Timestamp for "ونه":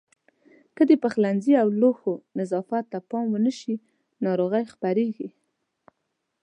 3.31-3.51